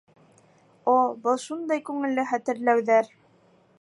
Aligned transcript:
О, 0.93 0.95
был 1.27 1.37
шундай 1.43 1.83
күңелле 1.91 2.25
хәтерләүҙәр 2.33 3.13